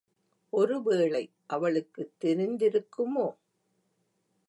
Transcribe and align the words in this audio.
ஒருவேளை 0.53 1.31
அவளுக்குத் 1.47 2.13
தெரிந்திருக்குமோ? 2.25 3.27